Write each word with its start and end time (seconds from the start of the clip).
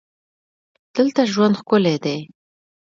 دلته 0.95 1.21
ژوند 1.31 1.53
ښکلی 1.59 1.95
دی. 2.03 2.17